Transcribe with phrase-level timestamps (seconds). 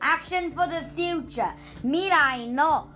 [0.00, 2.88] Action for the future 未来の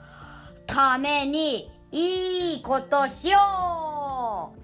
[0.67, 4.63] ためにいいことしよう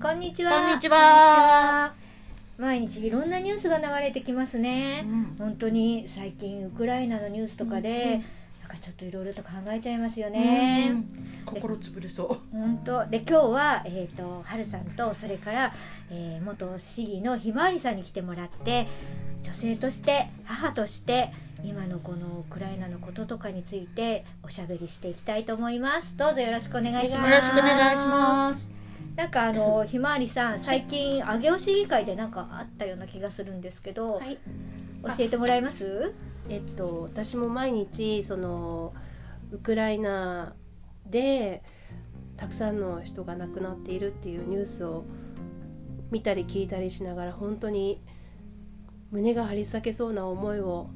[0.00, 0.60] こんにちは。
[0.60, 1.94] こんにちは。
[2.58, 5.06] 毎日いろんなニュースが流れてきますね。
[5.38, 8.26] 本当に最近ウクライナのニュースとかで、なんか
[8.82, 10.92] ちょっといろいろと考えちゃいますよね。
[11.46, 12.56] 心つぶれそう。
[12.56, 15.72] 本当で今日はえっ、とはるさんとそれから、
[16.10, 18.88] えー元市議のひまわりさんに来てもらって
[19.42, 21.32] 女性として母として
[21.62, 26.16] 今のこのウクライナのこととかについておしゃべりしていきたいと思います。
[26.16, 27.30] どうぞよろしくお願いします。
[27.30, 28.68] よろしくお願いします。
[29.16, 34.38] なんかあのひまわりさん最近上尾市議会でなんかあったような気がするんですけど、はい、
[35.04, 36.12] 教えてもらえます？
[36.52, 38.92] えっと私も毎日その
[39.52, 40.54] ウクライナ
[41.06, 41.62] で
[42.36, 45.04] たくさんの人が亡くなっているっていうニュースを
[46.10, 48.02] 見たり聞いたりしながら本当に
[49.12, 50.90] 胸が張り裂けそうな思いを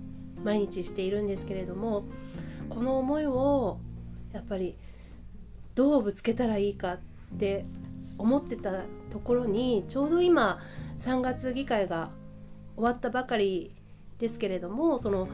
[0.45, 2.05] 毎日しているんですけれども
[2.69, 3.79] この思いを
[4.34, 4.77] やっぱり
[5.75, 6.99] どうぶつけたらいいかっ
[7.39, 7.65] て
[8.19, 8.73] 思ってた
[9.11, 10.59] ところにちょうど今
[11.01, 12.11] 3月議会が
[12.75, 13.76] 終わったばかり
[14.19, 15.28] ですけれどもその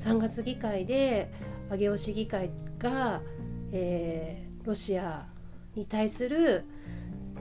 [0.00, 1.32] 3月議会で
[1.70, 3.22] 上尾市議会が、
[3.72, 5.26] えーロシア
[5.74, 6.64] に対する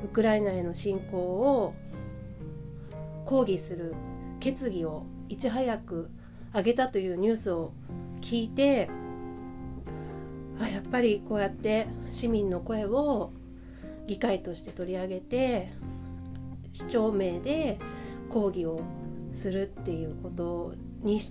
[0.03, 1.73] ウクライナへの侵攻を
[3.25, 3.95] 抗議する
[4.41, 6.09] 決議をいち早く
[6.53, 7.71] 上げたというニュースを
[8.21, 8.89] 聞いて
[10.59, 13.31] あやっぱりこうやって市民の声を
[14.05, 15.71] 議会として取り上げて
[16.73, 17.79] 市長名で
[18.29, 18.81] 抗議を
[19.31, 20.73] するっていうこと
[21.03, 21.21] に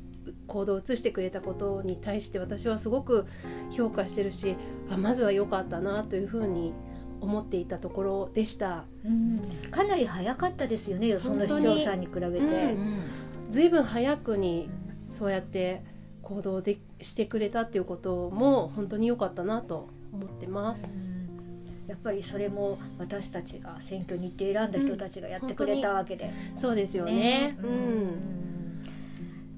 [0.47, 3.27] 行動を移してくれたことに対して私はすごく
[3.71, 4.57] 評価してるし
[4.91, 6.73] あまずは良かったなというふうに
[7.21, 8.85] 思っていたところでした。
[9.05, 12.39] うん、かなり早かったですよねよその市長さんに比べて。
[12.39, 12.41] う
[12.79, 13.03] ん
[13.53, 14.71] ずいぶん早くに
[15.11, 15.85] そうやって
[16.23, 20.85] 行動でしてくれたっていうことも本当に良かったなと思ってます。
[20.85, 21.29] うん。
[21.87, 27.59] やっぱりそれも私たちが選挙に行って選んだ人たちがやってくれたわけで、そうですよね。
[27.63, 27.73] ううん。
[27.73, 28.52] ん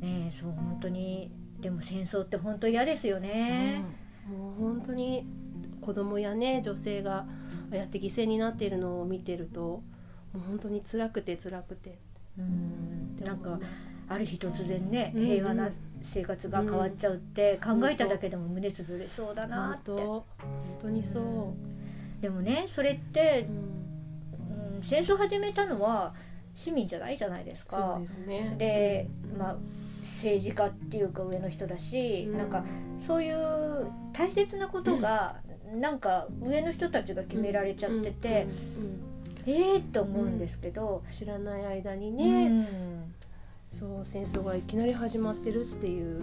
[0.04, 3.84] ねえそう本当にでも戦争って本当嫌ですよね。
[4.28, 5.26] もう本当に
[5.80, 7.26] 子供やね女性があ
[7.72, 9.82] あやって犠牲になっているのを見てるとも
[10.36, 11.98] う本当に辛くて辛くて
[12.38, 13.58] うんなんか
[14.08, 15.70] ある日突然ねうん平和な
[16.02, 19.90] 生活が変わっちゃうって考えただけでも胸つぶれそうだなって。
[19.90, 20.24] 本
[20.82, 22.22] 当にそう。
[22.22, 26.14] でもねそれってう、んうん、戦争始めたのは
[26.54, 28.00] 市民じゃないじゃないですそかう。
[28.02, 28.54] ですね。
[28.58, 29.56] でまあ
[30.04, 32.38] 政治家っていうか上の人だし、うん。
[32.38, 32.64] なんか
[33.06, 35.40] そういう大切なことが、
[35.74, 38.46] なんか上の人たちが決められちゃってて、
[39.46, 43.14] ええと思うんですけど、知らない間にうね、ん。
[43.70, 46.22] そう戦争がいきなり始まってるっていう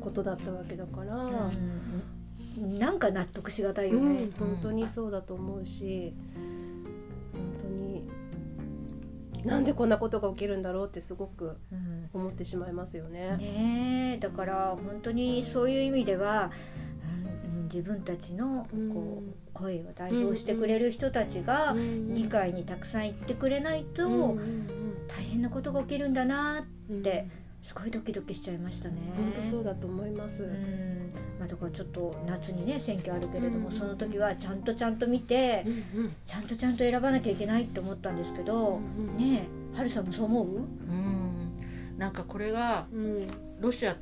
[0.00, 2.78] ことだったわけだから、うん。
[2.78, 4.28] なんか納得しがたいようんね。
[4.38, 6.14] 本当にそうだと思うし
[9.44, 12.08] なんでこんなことが起きるんだろうってすごくうん。
[12.12, 13.36] 思ってしまいますよね。
[13.36, 14.18] ねえ。
[14.18, 16.50] だから本当にそういう意味では、
[17.64, 18.90] 自分たちのうん。
[18.92, 22.14] こう声を代表してくれる人たちがうん。
[22.14, 24.36] 議会にたくさん行ってくれないと
[25.08, 26.98] 大変なことが起きるんだなうん。
[27.00, 27.26] って
[27.62, 28.94] すごいドキドキしちゃいましたね。
[29.16, 30.42] 本当そうだと思います。
[30.44, 31.12] うん
[31.44, 36.12] まあ、だからちょっと夏にね選挙あるけれども、うんその時はちゃんとちゃんと見てうんうん。
[36.26, 40.46] ちゃんとちゃんと選ばなきゃいけないって思ったんですけど、うんねえはるさんもそう思う？
[40.46, 41.98] うん。
[41.98, 43.26] なんかこれがうん。
[43.60, 43.96] ロシア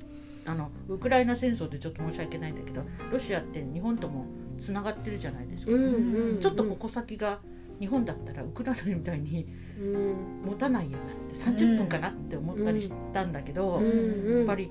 [0.45, 2.83] あのウクライナ戦争でちょっと申し訳ないんだけど
[3.13, 4.27] ロシアって日本とも
[4.61, 7.41] つながってるじゃないですか、うんうんちょっと矛先が
[7.81, 9.47] 日本だったらウクライナみたいに
[9.81, 10.43] うん。
[10.47, 14.39] 持たないようになって30分かなって思ったりしたんだけど、うん。
[14.39, 14.71] やっぱり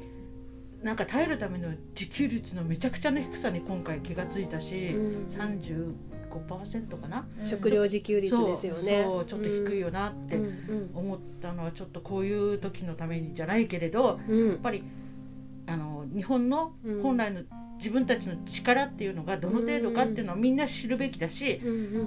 [0.84, 1.70] なんか耐えるための
[2.00, 5.28] 自給率のめちゃくちゃな低さに今回気がついたし、うん。
[6.30, 9.04] 35%かな、食料自給率ですよね。
[9.06, 10.40] そうちょっと低いよなって
[10.94, 14.50] 思ったのはちょっとこういう時のためにじゃないけれどうん。
[14.50, 14.84] やっぱり
[15.68, 17.42] あの日本のうん本来の
[17.78, 21.60] 自分たちの力っていうのがどの程度かっていうのをみんな知るべきだし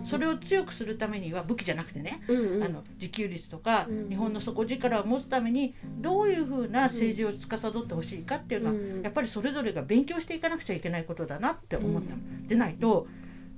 [0.06, 2.20] それを強くするためには武器じゃなくてね
[2.64, 12.46] あの自給率とかうん日本の底力を持つためにどういうふうな政治を司ってほしいかっていうのはうんやっぱりそれぞれが勉強していかなくちゃいけないことだなって思ったの。
[12.46, 13.08] でないと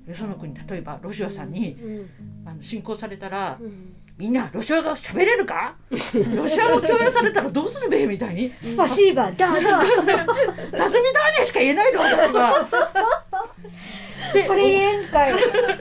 [0.06, 2.08] よその国例えばロシアさんにうん。
[2.46, 5.74] あの侵攻されたらうんみんなロシア語喋れるか？
[5.90, 8.06] ロシア語共有されたらどうするべ？
[8.06, 8.52] みたいに。
[8.62, 12.68] スパシーバだだ「ダズミダーネ」しか言えないの私は。
[14.32, 15.36] で それ言えんかよ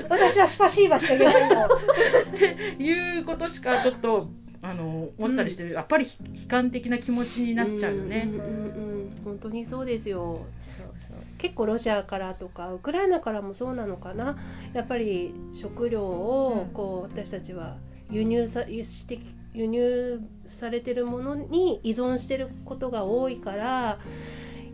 [0.09, 1.65] 私はスパシーバしか言えないの。
[1.65, 1.69] っ
[2.37, 2.45] て
[2.83, 4.27] いうことしかちょっと
[4.61, 8.23] あの思ったりして、やっぱり悲観的な気持ちになっちゃうよね。
[8.25, 9.21] んうんうんうん。
[9.23, 10.41] 本当にそうですよ。
[10.77, 11.17] そうそう。
[11.37, 14.35] 結構ロシアからとかウクライナからもそうなのかな。
[14.73, 16.73] やっぱり食料をうん。
[16.73, 17.77] こう私たちは
[18.09, 19.19] 輸入さ輸して
[19.53, 23.99] 輸入されてるものに依存してることが多いから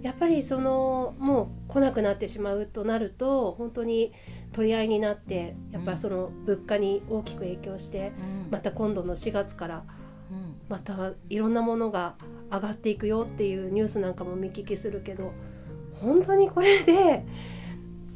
[0.02, 4.12] やっぱりそのもう来なくなってしまうとなると本当に
[4.52, 8.12] 取り合いになってやっぱその物価に大きく影響して
[8.46, 8.52] うん。
[8.52, 9.84] また今度の4月から
[10.32, 10.56] うん。
[10.68, 12.16] またいろんなものが
[12.52, 15.34] 上がっていくよっていうニュースなんかも見聞きするけど
[16.02, 17.24] 本当にこれで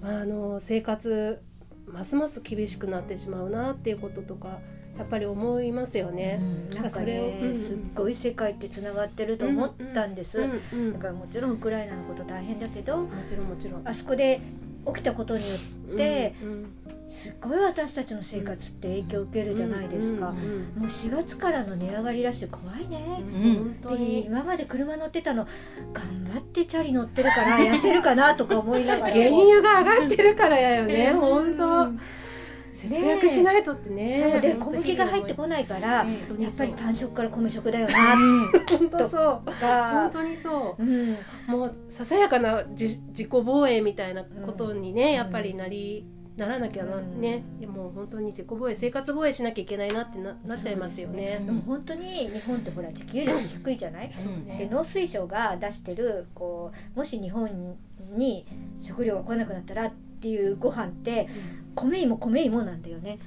[0.01, 1.41] あの生活
[1.85, 4.59] ますます厳しくなってしまうなっていうこととか
[4.97, 6.39] やっぱり思いますよね。
[6.73, 7.53] なんかそれをねうん。
[7.55, 13.87] すっごい世界ってつながってると思ったんです、うんうんだからもちろんウクライナのこと大変だけどもちろんもちろん。
[13.87, 14.41] あそこで
[14.87, 16.65] 起きたことによってうんうん。
[17.15, 23.55] すっごい私たちの生活って影響を受けるじゃないですか、うんうんもう4月からの値上がりラッシュ怖いね、うん。
[23.55, 25.47] 本当でに今まで車乗ってたの
[25.93, 31.19] 頑張ってチャリ乗ってるから痩せるかなとか思いながら原油が上がってるからやよね、うん。
[31.21, 32.24] 本当
[32.89, 34.29] 節約しないとってね。
[34.31, 35.49] そうで小麦が入ってこい。
[35.49, 38.17] ないから、やっぱりパン食から米食だよな
[38.69, 39.41] 本当そう。
[39.45, 40.83] 本、当にそう。
[40.83, 41.17] うん、
[41.47, 46.05] もうささやかな自自己防衛みたいなことにね、やっぱりなり
[46.37, 47.21] ならなきゃな、うん。
[47.21, 51.41] ねでも本当に自己防衛生活防衛しなきゃいけないなってななっちゃいますよね。
[51.45, 54.45] でも本当に日本ってほら自給率低いじゃない、うん。
[54.57, 57.77] で農水省が出してるこうもし日本
[58.15, 58.45] に
[58.81, 61.27] 食料が来なくなったらっていうご飯って
[61.75, 63.19] 米芋米芋なんだよね。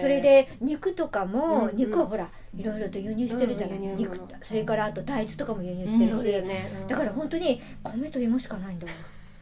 [0.00, 6.44] それで肉とかも、肉はほらいろいろと輸入してるじゃない、肉物それからあと大豆とかも輸入してるし、
[6.88, 8.92] だから本当に米と芋しかないんだわ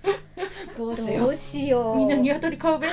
[0.76, 1.18] どうしよう。
[1.20, 1.96] どうしよう。
[1.96, 2.86] みんな鶏買うべ。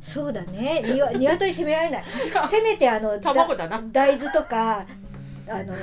[0.00, 0.82] そうだね。
[1.14, 2.04] 鶏締められない。
[2.50, 4.86] せめてあの大豆とか
[5.48, 5.74] あの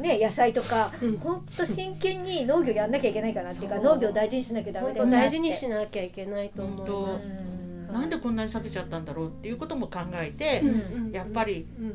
[0.00, 1.18] ね野菜とかうん。
[1.18, 7.59] 本当真剣に農業やんなきゃいけないかなっていうか農業を大事にしなきゃダメ本だよなって当大事にしなきゃいけないと思います。
[7.90, 8.00] うん。
[8.00, 11.12] なんでこんなに下げちゃったんだろうっていうことも考えて、うん。
[11.12, 11.86] やっぱりうん。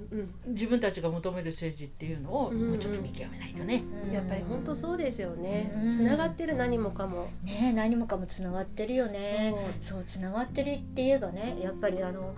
[0.45, 0.53] うん。
[0.53, 2.69] 自分たちが求める政治っていうのをうん。
[2.69, 3.83] もうちょっと見極めないとね。
[4.07, 4.13] うん。
[4.13, 5.71] やっぱり本当そうですよね。
[5.83, 5.92] うん。
[5.92, 7.30] つながってる何もかも。
[7.44, 9.56] ね何もかもつながってるよね。
[9.83, 10.03] そう。
[10.03, 12.36] つながってるって言えばねやっぱりあの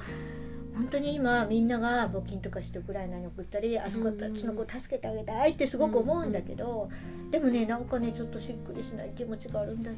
[0.76, 6.90] 本当に今みんなが募金とかしてウクライナに送ったりあそこたちの子助けてあげたいってすごく思うんだけど、
[7.32, 9.98] でもねなんかねちょっとしっくりしない気持ちがあるんだな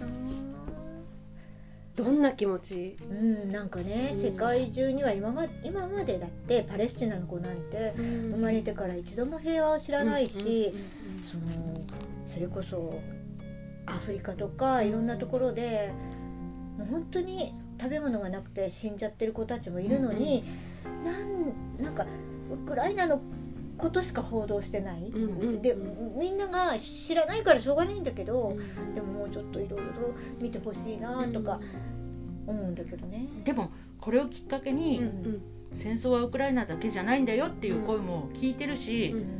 [1.99, 2.95] どんな気持ち？
[3.11, 4.21] うんなんかねうん。
[4.21, 10.73] 世界中には今ま今までだってパレスチナの子なんて生まれてから一度も平和を知らないし、
[11.29, 11.81] その
[12.33, 12.93] それこそ
[13.85, 15.91] アフリカとかいろんなところで
[16.89, 20.45] 本当に食べ物がなくて死んじゃってる子たちもいるのに、
[21.03, 22.05] なんなんか
[22.53, 23.19] ウクライナの
[23.79, 25.75] ことしか報道してない、うんうんで
[26.17, 28.93] みんなが知らないからしょうがないんだけど、うん。
[28.93, 31.59] でももうちょっといろいろと見てほしいなとか
[32.45, 33.27] 思うんだけどね。
[33.45, 33.71] でも
[34.01, 35.01] これをきっかけに、
[35.75, 39.39] 戦争はウクライナだけじゃないんだよっていう声も聞いてるし、うん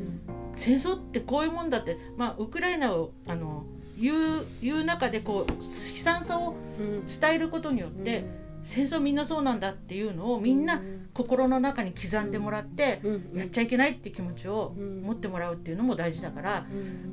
[0.56, 3.64] 戦争ってこういうもんだって、まあ、ウクライナをあの
[3.97, 5.52] 言う言う中でこう
[5.97, 7.06] 悲惨さをうん。
[7.07, 8.25] 伝えることによって、
[8.69, 10.80] 戦争みんなそうなんだっていうのをみんな
[11.16, 13.31] 心の中に刻んでもらって、うん。
[13.33, 16.66] やっちゃいけないって気持ちをうん持ってもらうっていうのも大事だから、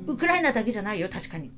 [0.07, 0.13] うん。
[0.13, 1.51] ウクライナだけじゃないよ確かに。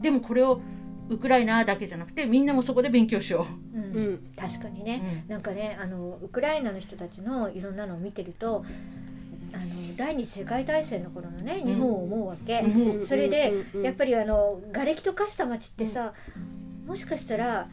[0.00, 0.60] でもこれを
[1.08, 3.78] ウクライナだけじゃなくてみんなもそこで勉強しよう。
[3.78, 3.96] んうん。
[3.96, 4.32] うん。
[4.36, 8.64] 確かにう、ね、なんかねあのウクライナの人たちのいろんなのを見てると
[9.52, 13.06] あの第二次世界大戦の頃のね日本を思うわけ、うん。
[13.08, 13.82] それでうん。
[13.82, 16.14] やっぱりあの瓦礫と化した町ってさ、
[16.86, 17.68] もしかしたら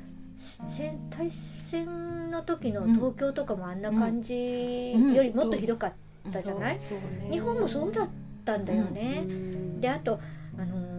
[0.76, 1.32] 戦大
[1.72, 5.94] 戦の時の東京とかもあんな感じよりもっとひどかっ
[6.32, 6.80] たじゃない、
[7.32, 8.10] 日本もそうだっ
[8.46, 9.82] たんだよね、うん。
[9.82, 10.20] であと
[10.58, 10.98] あのー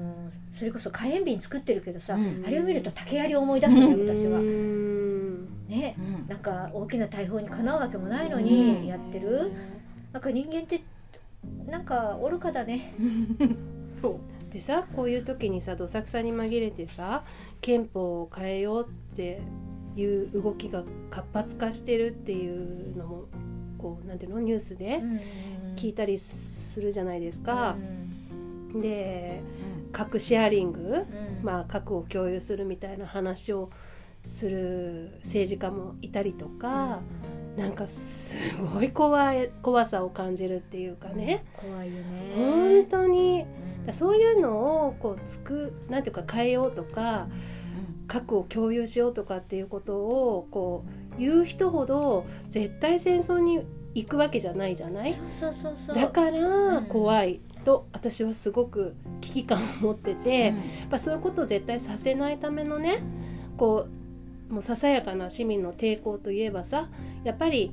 [0.59, 2.43] それこそ火炎瓶作ってるけどさ、うん。
[2.45, 4.41] あれを見ると竹槍を思い出すのよ私は。
[4.41, 4.43] う。
[4.43, 5.95] んね。
[5.97, 6.27] うん。
[6.27, 8.45] なんか大きな大砲にかなうわけもないのうん。
[8.45, 9.53] にやってる、
[10.13, 10.83] なんか人間って
[11.69, 12.93] なんか愚かだね。
[14.03, 17.25] そうでさこういう時にさどさくさに紛れてさ
[17.61, 19.41] 憲法を変えようって
[19.97, 23.25] いう動きが活発化してるっていうのも
[23.79, 25.01] こうなんていうのニュースで
[25.77, 27.77] 聞いたりするじゃないですか。
[28.75, 29.43] で
[29.93, 31.07] 核シェアリング、
[31.43, 33.71] まあ、核を共有するみたいな話を
[34.27, 37.01] する政治家もいたりとか、
[37.57, 38.37] なんかす
[38.75, 42.35] ごい怖い怖さを感じるっていうかね、怖いよね。
[42.37, 47.27] 本当にうんそういうのをこうつくなんていうか変えようとか
[48.07, 50.85] 核を共有しようとかっていうことをこ
[51.17, 53.65] う言う人ほど絶対戦争に
[53.95, 55.19] 行くわけじゃないじゃない？
[55.41, 55.97] そうそうそうそう。
[55.97, 56.87] だからん。
[56.87, 60.55] 怖いと私はすごく危機感を持ってて、やっ
[60.91, 63.03] ぱそういうことを絶対させないためのね
[63.57, 63.87] こ
[64.51, 66.89] うもうささやかな市民の抵抗といえばさ
[67.25, 67.73] やっぱり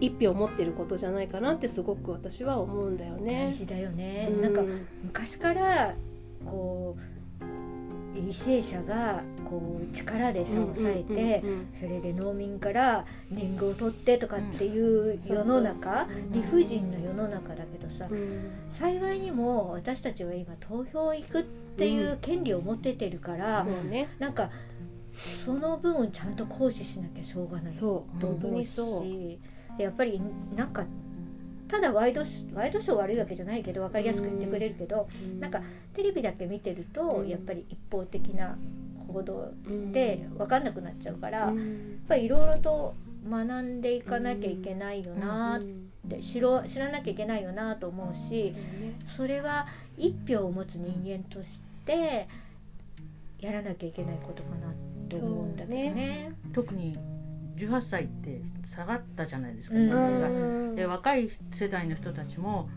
[0.00, 3.54] 一票持ってることじゃないかなってすごく私は思うんだよ大ね。
[3.56, 4.62] 事だよね、うなんか
[5.04, 5.94] 昔から
[6.44, 7.18] こう
[8.20, 11.42] 為政者がこう力でさ抑えて、
[11.78, 16.32] それで農民から年貢を取ってとかっていう世の中、うん。
[16.32, 18.50] 理不尽な世の中だけどさ、うん。
[18.72, 23.66] 幸いにも私たちは今投票行くっていう権利を持っててるから、
[24.18, 24.50] なんか
[25.44, 28.64] その分をちゃんと行使しなきゃしょうがないと思う。
[28.64, 29.38] しで
[29.78, 30.20] やっぱり
[30.56, 30.84] なんか
[31.68, 35.06] ただワイドシワイドショー悪いわけじゃないけど分かりやすく言ってくれるけど、
[35.38, 35.60] なんか
[35.92, 37.28] テレビだけ見てると、うん。
[37.28, 38.56] やっぱり一方的な
[39.12, 39.92] 報道うん。
[39.92, 42.94] で分かんなくなっちゃうから、やっうんぱりいろいろと
[43.28, 48.98] 学んでいかなきゃいけないよなうんって知ろ知らなきゃいけないよなと思うそうしね。
[49.04, 49.66] それは
[49.98, 52.28] 一票を持つ人間として
[53.40, 54.72] やらなきゃいけないことかなっ
[55.08, 56.32] て思うんだけどね。
[56.54, 56.98] 特に
[57.58, 58.40] 18歳って
[58.74, 59.88] 下がったじゃないですか、うん。
[59.88, 60.28] 年齢が。
[60.28, 60.32] う
[60.72, 60.74] ん。
[60.76, 62.68] で若い世代の人たちも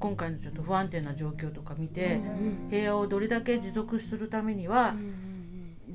[0.00, 2.68] 今回のちょっと不安定な状況とか見て、うん。
[2.70, 5.14] 平和をどれだけ持続するためには、うん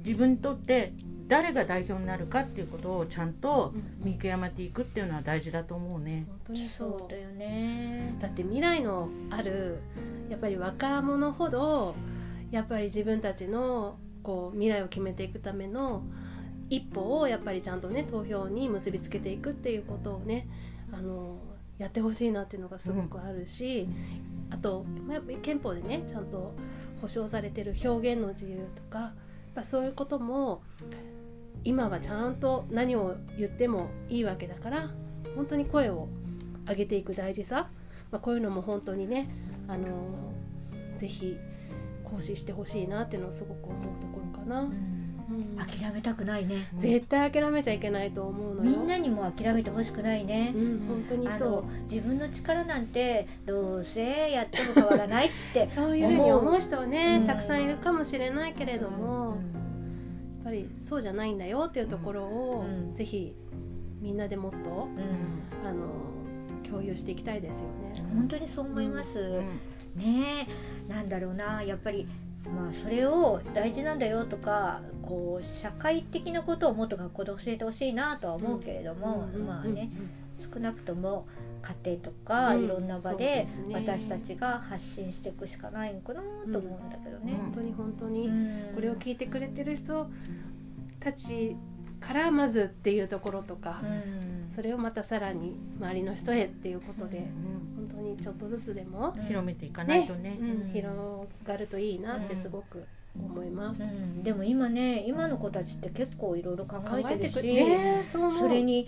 [0.02, 0.94] 自分にとって
[1.28, 4.06] 誰が代表になるかっていうことをちゃんとうん。
[4.06, 6.26] 見極めていくっていうのは大事だと思うね。
[6.28, 8.16] 本当にそうだよね。
[8.22, 9.80] だって未来のある
[10.30, 11.96] やっぱり若者ほど
[12.52, 16.04] やっぱり自分たちのこう未来を決めていくための
[16.70, 20.48] 一歩をやっぱりちゃんとね投票に結びつけていくっていうことをね
[20.92, 21.38] あの
[21.78, 23.88] やってほしいなっていうのがすごくあるし、
[24.50, 26.54] あとまあやっぱり憲法でねちゃんと
[27.02, 29.14] 保障されてる表現の自由とか
[29.60, 30.62] やそういうことも
[31.64, 34.90] 今はちゃんと何を言ってもいいわけだから
[35.36, 36.08] 本当に声を
[36.68, 37.70] 上げていく大事さ、
[38.12, 39.30] まあ、こういうのも本当にね
[39.68, 40.34] あの
[40.98, 41.38] ぜひ
[42.04, 45.09] 行使してほしいなっていうのはすごく思うところかな、うん。
[45.58, 46.68] 諦めたくないね。
[46.78, 48.72] 絶対諦めちゃいけないと思うのよ。
[48.72, 50.54] みんなにも諦めてほしくないね。
[50.56, 57.24] うん本当にそあの自分の力なんてどうせやっても変わらないってう そういうふうに思う人はねう。
[57.24, 59.36] んたくさんいるかもしれないけれども、うん。
[59.36, 59.36] や
[60.42, 62.94] っぱりそうじゃないんだよっていうところを、うん。
[62.96, 63.36] ぜひ
[64.02, 65.68] みんなでもっとうん。
[65.68, 65.88] あの
[66.68, 68.10] 共有していきたいですよね。
[68.16, 69.20] 本当にそう思います。
[69.20, 70.02] うん。
[70.02, 70.48] ね
[70.90, 72.08] えなんだろうなやっぱり
[72.56, 79.89] まあそれを大事なんだよとかこう社会的なことをもっと学校で教えてほしいなとは思うけれども、うんまあね、
[80.53, 81.27] 少なくとも
[81.62, 82.65] 家庭とかうん。
[82.65, 87.34] いろんな場で私たちが発信していくしかないのかなと思うんだけどね。
[87.34, 88.75] 本当に本当に、うん。
[88.75, 90.10] これを聞いてくれてる人
[91.00, 91.56] たち
[92.00, 94.51] からまずっていうところとか、うん。
[94.56, 100.38] それをまたさらに周りの人へっていうことで、うん本当にちょっとずつでも、広めていかないとね。
[100.74, 100.89] 広
[101.46, 102.84] がるといいなってすごく
[103.18, 103.82] 思います。
[103.82, 104.24] うん。
[104.24, 107.32] でも今ね今の子たちって結構いろいろ考考えてる。
[107.32, 108.88] し、ねそれに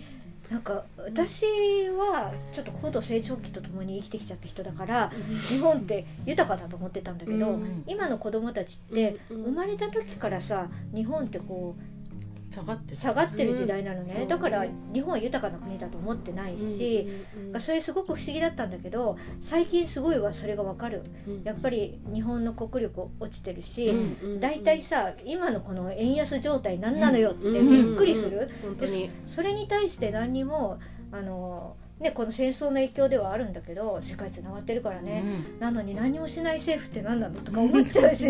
[0.50, 1.44] なんか私
[1.90, 5.12] はちょっと高度成長期とともに生きてきちゃった人だから
[5.48, 7.84] 日本って豊かだと思ってたんだけど、うん。
[7.86, 9.42] 今の子供たちってうん。
[9.44, 12.01] 生まれた時からさ日本ってこう
[12.52, 14.28] 下がって下がってる時代なのね、うん。
[14.28, 17.08] だから日本は豊かな国だと思ってないし、
[17.54, 21.02] うんそれすごく不思議だったんだけど最近すごいわそれがわかる。
[21.26, 29.10] うんやっぱり日本の国力落ちてるし、うん大体さ今のこの円安状態何なのよってうんびっくりする、本当に。
[29.26, 30.78] それに対して何にも
[31.10, 35.22] あの、ね、この戦争の影響ではあるんだけど世界つながってるからね、
[35.60, 38.26] なのに何もしない政府って何なのとか思っちゃうし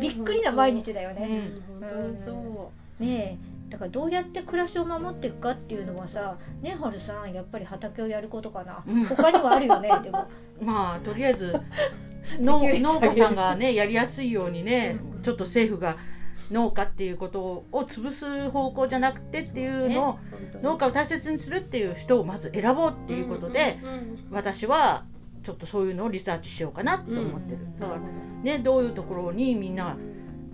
[0.00, 1.26] びっくりな毎日だようね。
[1.26, 1.62] ん。
[1.80, 3.02] 本当にそう。
[3.02, 9.04] ねえだからどうやって暮らしを守っていくかっていうのはさねはるさんやっぱり畑をやることかな、うん。
[9.04, 10.28] 他にもあるよねでも。
[10.62, 11.52] まあとりあえず
[12.38, 12.60] 農
[13.00, 15.22] 家さんがねやりやすいようにねうん。
[15.22, 15.96] ちょっと政府が
[16.52, 20.18] 農家っていうことを潰す方向じゃなくてっていうのを
[20.62, 23.80] 農家を大切にするっていう人をまず選ぼうっていうことで
[24.30, 25.04] 私は
[25.42, 27.58] ちょっとそういうのをリサーチしようかなと思ってる。
[27.58, 28.00] うんだから
[28.44, 29.96] ねどういうところにみんなが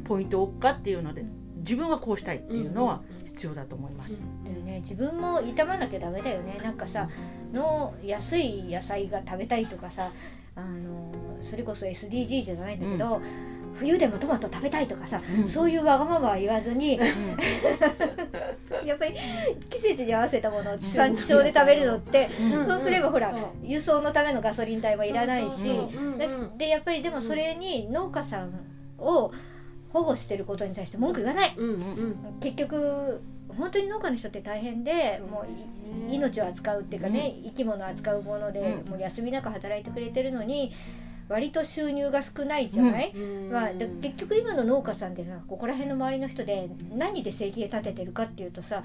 [0.04, 1.24] ポイントを置くかっていうので
[1.60, 4.14] 自分はこうしたいっていうのは必要だと思います。
[4.44, 6.60] だよね、自分も傷まなきゃダメだよね。
[6.62, 7.08] なんかさ
[7.52, 10.12] の安い野菜が食べたいとかさ
[10.56, 11.12] あの
[11.42, 13.20] それこそ SDG じゃないんだけど、
[13.74, 15.48] 冬でもトマト食べたいとかさ、うん。
[15.48, 17.06] そういうわがままは言わずにうん。
[18.86, 19.14] やっぱり
[19.68, 22.66] 季節に合わせたものを地産地消で食べるのってうん。
[22.66, 25.70] そうすればほら輸送のためのガソリン代もいらないし。
[26.58, 28.52] でやっぱりでもそれに農家さん
[28.98, 29.32] を
[29.92, 31.54] 保護してることに対して文句言わない。
[31.56, 38.90] うんうん結局本当に農家の人って大変でもうい命を扱うっていうかね、生き物を扱うもので、うん。
[38.90, 40.72] もう休みなく働いてくれてるのに
[41.28, 43.50] 割と収入が少ないじゃない、うん。
[43.50, 48.82] まあ、で結局今の農家さんってさここら辺の周りの人で何で生計立ててるかっていうとさ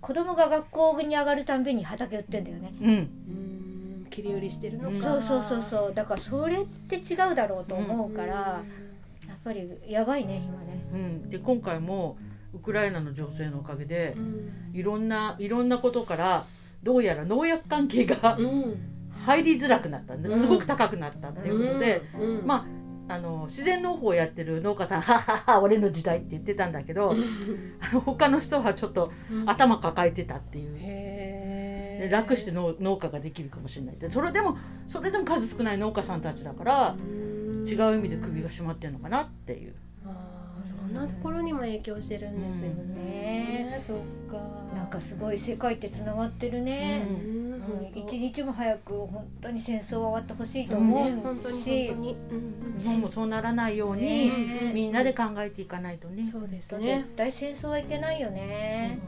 [0.00, 2.72] 子供が学校に上がるたんびに畑売ってんだよね。
[2.80, 2.88] うん。
[2.88, 4.06] うん。
[4.10, 4.96] 切り売りしてるのか。
[4.98, 5.94] そうそうそうそう。
[5.94, 8.81] だからそれって違うだろうと思うから、やっ
[9.44, 10.88] ぱりやばいね今ね。
[10.92, 12.16] うん、で今回も
[12.54, 14.70] ウクライナの女性のおかげでうん。
[14.72, 16.46] いろんないろんなことから
[16.82, 18.88] どうやら農薬関係がうん。
[19.24, 20.30] 入りづらくなったんうん。
[20.30, 22.46] ですごく高くなったっていうことで、うん。
[22.46, 22.66] ま
[23.08, 27.14] あの自然農法をやってる農家さん「はっはっは俺の時代」って言ってたんだけど
[27.80, 29.50] あの他の人はちょっとうん。
[29.50, 30.78] 頭抱えてたっていう。
[30.78, 34.10] で楽して農農家ができるかもしれないって。
[34.10, 34.56] それでも
[34.88, 37.31] それでも数少ない農家さんたちだからうん
[37.66, 39.74] 違う意味で首が締まってるのかなっていう。
[40.04, 43.96] あーそんなところにも影響してるんですよね、そっ
[44.30, 44.38] か。
[44.74, 47.04] なんかすごい世界ってつながってるね。
[47.08, 47.16] うん。
[47.54, 47.60] うん。
[47.60, 51.20] 本当一日も早く本当に戦争は終わってほしいと思ね。
[51.22, 52.34] 本当うにし本当に、う
[52.78, 52.82] ん。
[52.82, 54.72] 日本もそうならないように、ね。
[54.72, 56.24] みんなで考えていかないとね。
[56.24, 59.00] そうです絶ね、対戦争はいけないよね、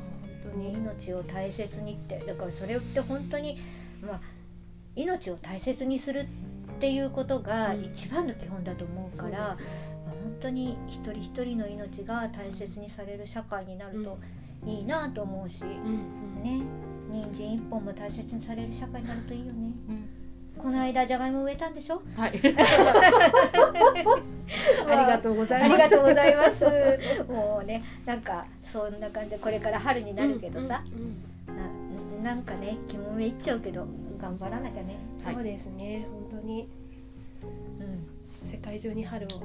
[0.42, 2.18] 本当に命を大切にって。
[2.26, 3.58] だからそれって本当に
[4.02, 4.20] まあ
[4.96, 9.56] 命を大切にするっていうことが一番の基本だと思うから、まあ
[10.22, 14.18] 本当に一人一人の命が大切にされる社会になると
[14.66, 15.72] いいなと思うし、うんう
[16.40, 16.42] ん。
[16.42, 16.62] ね
[17.10, 19.52] 人参一本も大切にされる社会になるといいよね。
[19.88, 20.08] うん。
[20.62, 22.00] この間じゃがいも植えたんでしょ？
[22.16, 22.40] はい。
[24.86, 25.82] ありがとうござあいます。
[25.82, 26.64] りがとうございます。
[27.32, 33.86] もうね、なんかそんな感じでこれから春になるけどさ、うんうんななんかね、気もめいっちゃうけど
[34.18, 34.96] 頑張らなきゃね。
[35.24, 35.34] はい。
[35.34, 36.06] そうですね。
[36.10, 36.68] 本当に
[37.82, 38.50] うん。
[38.50, 39.44] 世界中に春を呼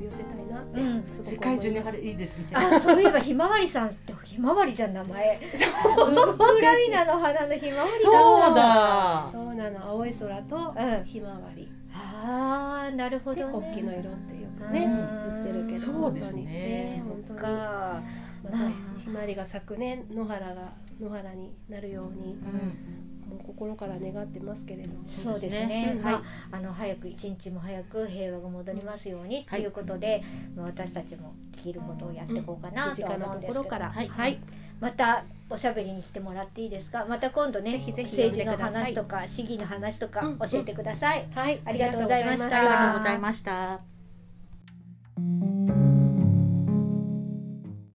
[0.00, 2.44] び寄せたいなって、うんすごく思います世界中に晴れいいですね。
[2.54, 5.36] あ、そういえばひまわりさんってひまわりじゃん名前。
[5.36, 9.28] ウクライナの花のひまわりそうだ。
[9.32, 13.52] そうなの青い空とうんひまわりああ、なるほでどね。
[13.52, 18.02] 国旗の色っていうかう言ってるけどそうですね本当にね本当にか。
[18.44, 18.56] また
[19.00, 23.13] ひまわりが咲くね野原が野原になるようにうん。
[23.28, 25.94] もう心から願ってますけれどもそうですね。
[25.96, 29.62] うんまあ、あの早く一日も早く平和が戻りますようにとはい。
[29.62, 30.22] いうことで、
[30.56, 33.54] まあ私たちもできることをやっていこうかなと思うんですけど。
[33.54, 33.90] ところから。
[33.90, 34.08] はい。
[34.08, 34.38] はい。
[34.80, 37.06] またおしゃべりに来てもらっていいですか？
[37.08, 40.38] また今度ね政治の話とか市議の話とかうん。
[40.38, 41.60] 教えてください、はい。
[41.64, 42.56] ありがとうございました。
[42.56, 43.93] ありがとうございました。